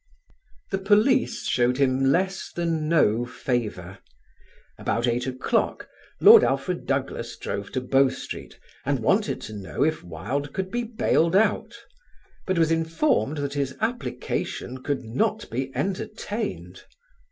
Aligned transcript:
The 0.71 0.79
police 0.79 1.43
showed 1.47 1.77
him 1.77 2.05
less 2.11 2.51
than 2.51 2.89
no 2.89 3.23
favour. 3.23 3.99
About 4.79 5.05
eight 5.05 5.27
o'clock 5.27 5.87
Lord 6.19 6.43
Alfred 6.43 6.87
Douglas 6.87 7.37
drove 7.37 7.71
to 7.73 7.81
Bow 7.81 8.09
Street 8.09 8.57
and 8.83 8.97
wanted 9.01 9.39
to 9.41 9.53
know 9.53 9.83
if 9.83 10.03
Wilde 10.03 10.53
could 10.53 10.71
be 10.71 10.83
bailed 10.83 11.35
out, 11.35 11.75
but 12.47 12.57
was 12.57 12.71
informed 12.71 13.37
that 13.37 13.53
his 13.53 13.77
application 13.79 14.81
could 14.81 15.03
not 15.03 15.47
be 15.51 15.71
entertained. 15.75 16.81